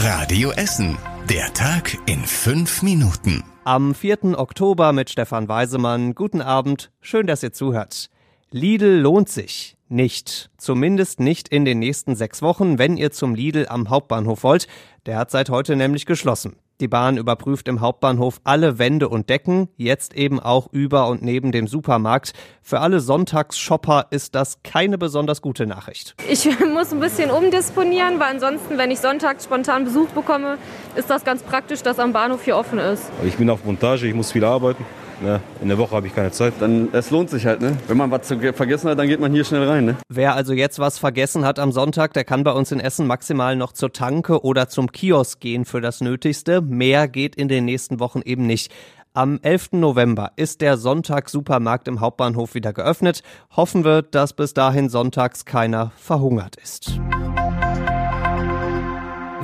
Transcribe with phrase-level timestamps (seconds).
[0.00, 0.96] Radio Essen.
[1.28, 3.42] Der Tag in fünf Minuten.
[3.64, 4.38] Am 4.
[4.38, 6.14] Oktober mit Stefan Weisemann.
[6.14, 6.92] Guten Abend.
[7.00, 8.08] Schön, dass ihr zuhört.
[8.52, 9.76] Lidl lohnt sich.
[9.88, 10.50] Nicht.
[10.56, 14.68] Zumindest nicht in den nächsten sechs Wochen, wenn ihr zum Lidl am Hauptbahnhof wollt.
[15.06, 16.54] Der hat seit heute nämlich geschlossen.
[16.80, 21.50] Die Bahn überprüft im Hauptbahnhof alle Wände und Decken, jetzt eben auch über und neben
[21.50, 22.34] dem Supermarkt.
[22.62, 26.14] Für alle Sonntagsshopper ist das keine besonders gute Nachricht.
[26.30, 30.56] Ich muss ein bisschen umdisponieren, weil ansonsten, wenn ich sonntags spontan Besuch bekomme,
[30.94, 33.10] ist das ganz praktisch, dass am Bahnhof hier offen ist.
[33.24, 34.86] Ich bin auf Montage, ich muss viel arbeiten.
[35.20, 35.40] Ne?
[35.60, 36.54] In der Woche habe ich keine Zeit.
[36.60, 37.76] Dann es lohnt sich halt, ne?
[37.88, 39.96] Wenn man was zu vergessen hat, dann geht man hier schnell rein, ne?
[40.08, 43.56] Wer also jetzt was vergessen hat am Sonntag, der kann bei uns in Essen maximal
[43.56, 46.60] noch zur Tanke oder zum Kiosk gehen für das Nötigste.
[46.60, 48.72] Mehr geht in den nächsten Wochen eben nicht.
[49.14, 49.72] Am 11.
[49.72, 53.22] November ist der Sonntag-Supermarkt im Hauptbahnhof wieder geöffnet.
[53.56, 57.00] Hoffen wir, dass bis dahin sonntags keiner verhungert ist.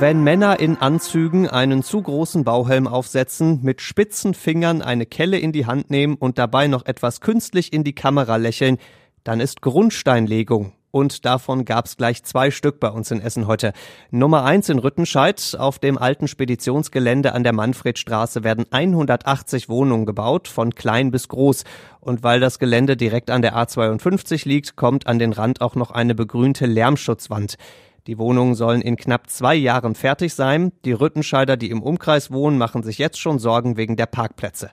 [0.00, 5.52] Wenn Männer in Anzügen einen zu großen Bauhelm aufsetzen, mit spitzen Fingern eine Kelle in
[5.52, 8.78] die Hand nehmen und dabei noch etwas künstlich in die Kamera lächeln,
[9.24, 10.72] dann ist Grundsteinlegung.
[10.90, 13.74] Und davon gab's gleich zwei Stück bei uns in Essen heute.
[14.10, 15.54] Nummer eins in Rüttenscheid.
[15.58, 21.64] Auf dem alten Speditionsgelände an der Manfredstraße werden 180 Wohnungen gebaut, von klein bis groß.
[22.00, 25.90] Und weil das Gelände direkt an der A52 liegt, kommt an den Rand auch noch
[25.90, 27.58] eine begrünte Lärmschutzwand.
[28.06, 30.72] Die Wohnungen sollen in knapp zwei Jahren fertig sein.
[30.84, 34.70] Die Rüttenscheider, die im Umkreis wohnen, machen sich jetzt schon Sorgen wegen der Parkplätze.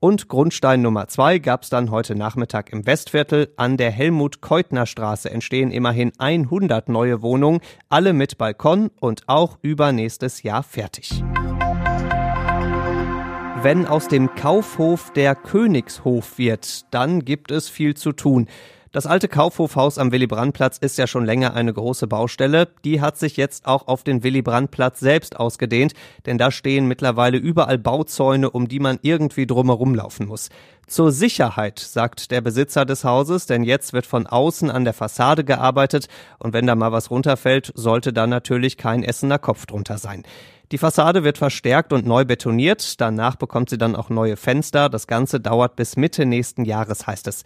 [0.00, 3.52] Und Grundstein Nummer zwei gab's dann heute Nachmittag im Westviertel.
[3.56, 10.62] An der Helmut-Keutner-Straße entstehen immerhin 100 neue Wohnungen, alle mit Balkon und auch übernächstes Jahr
[10.62, 11.24] fertig.
[13.60, 18.46] Wenn aus dem Kaufhof der Königshof wird, dann gibt es viel zu tun.
[18.90, 22.68] Das alte Kaufhofhaus am Willy-Brandt-Platz ist ja schon länger eine große Baustelle.
[22.84, 25.92] Die hat sich jetzt auch auf den Willy-Brandt-Platz selbst ausgedehnt,
[26.24, 30.48] denn da stehen mittlerweile überall Bauzäune, um die man irgendwie drumherum laufen muss.
[30.86, 35.44] Zur Sicherheit, sagt der Besitzer des Hauses, denn jetzt wird von außen an der Fassade
[35.44, 36.08] gearbeitet
[36.38, 40.22] und wenn da mal was runterfällt, sollte da natürlich kein essener Kopf drunter sein.
[40.72, 44.88] Die Fassade wird verstärkt und neu betoniert, danach bekommt sie dann auch neue Fenster.
[44.88, 47.44] Das Ganze dauert bis Mitte nächsten Jahres, heißt es.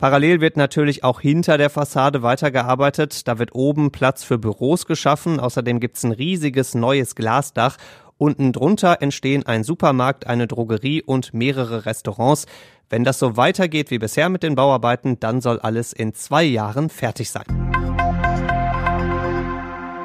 [0.00, 3.28] Parallel wird natürlich auch hinter der Fassade weitergearbeitet.
[3.28, 5.38] Da wird oben Platz für Büros geschaffen.
[5.38, 7.76] Außerdem gibt's ein riesiges neues Glasdach.
[8.16, 12.46] Unten drunter entstehen ein Supermarkt, eine Drogerie und mehrere Restaurants.
[12.88, 16.88] Wenn das so weitergeht wie bisher mit den Bauarbeiten, dann soll alles in zwei Jahren
[16.88, 17.44] fertig sein.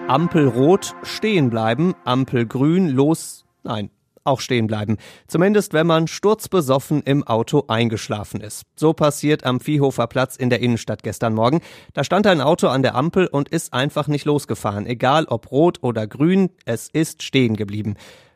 [0.10, 3.90] Ampel rot, stehen bleiben, Ampel grün, los, nein,
[4.26, 4.98] auch stehen bleiben.
[5.28, 8.64] Zumindest wenn man sturzbesoffen im Auto eingeschlafen ist.
[8.76, 11.62] So passiert am Viehhofer Platz in der Innenstadt gestern Morgen.
[11.94, 14.86] Da stand ein Auto an der Ampel und ist einfach nicht losgefahren.
[14.86, 17.96] Egal ob rot oder grün, es ist stehen geblieben.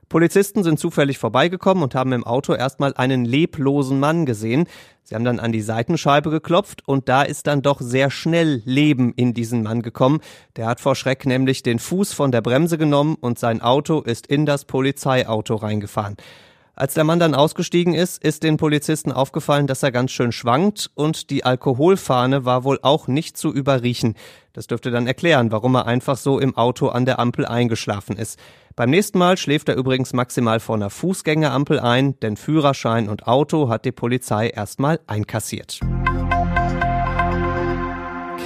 [0.09, 4.67] Polizisten sind zufällig vorbeigekommen und haben im Auto erstmal einen leblosen Mann gesehen.
[5.03, 9.13] Sie haben dann an die Seitenscheibe geklopft und da ist dann doch sehr schnell Leben
[9.15, 10.19] in diesen Mann gekommen.
[10.55, 14.25] Der hat vor Schreck nämlich den Fuß von der Bremse genommen und sein Auto ist
[14.25, 16.17] in das Polizeiauto reingefahren.
[16.79, 20.89] Als der Mann dann ausgestiegen ist, ist den Polizisten aufgefallen, dass er ganz schön schwankt
[20.95, 24.15] und die Alkoholfahne war wohl auch nicht zu überriechen.
[24.53, 28.39] Das dürfte dann erklären, warum er einfach so im Auto an der Ampel eingeschlafen ist.
[28.79, 33.67] Beim nächsten Mal schläft er übrigens maximal vor einer Fußgängerampel ein, denn Führerschein und Auto
[33.67, 35.81] hat die Polizei erstmal einkassiert.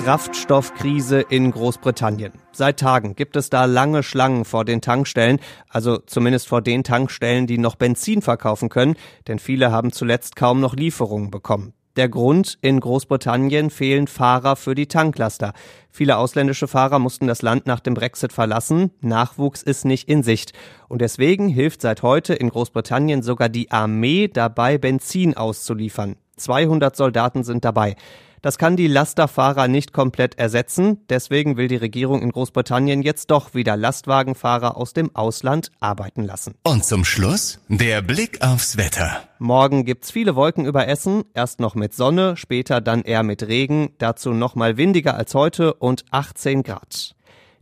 [0.03, 2.33] Kraftstoffkrise in Großbritannien.
[2.51, 5.39] Seit Tagen gibt es da lange Schlangen vor den Tankstellen,
[5.69, 8.95] also zumindest vor den Tankstellen, die noch Benzin verkaufen können,
[9.27, 11.73] denn viele haben zuletzt kaum noch Lieferungen bekommen.
[11.95, 15.53] Der Grund, in Großbritannien fehlen Fahrer für die Tanklaster.
[15.91, 18.89] Viele ausländische Fahrer mussten das Land nach dem Brexit verlassen.
[19.01, 20.53] Nachwuchs ist nicht in Sicht.
[20.87, 26.15] Und deswegen hilft seit heute in Großbritannien sogar die Armee dabei, Benzin auszuliefern.
[26.37, 27.95] 200 Soldaten sind dabei.
[28.43, 30.99] Das kann die Lasterfahrer nicht komplett ersetzen.
[31.07, 36.56] Deswegen will die Regierung in Großbritannien jetzt doch wieder Lastwagenfahrer aus dem Ausland arbeiten lassen.
[36.63, 39.23] Und zum Schluss der Blick aufs Wetter.
[39.39, 43.94] Morgen gibt's viele Wolken über Essen, erst noch mit Sonne, später dann eher mit Regen,
[43.97, 47.15] dazu nochmal windiger als heute und 18 Grad.